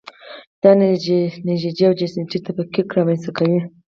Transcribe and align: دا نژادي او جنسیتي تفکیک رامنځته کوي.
دا 0.61 0.71
نژادي 1.51 1.83
او 1.87 1.93
جنسیتي 1.99 2.37
تفکیک 2.45 2.87
رامنځته 2.97 3.31
کوي. 3.37 3.59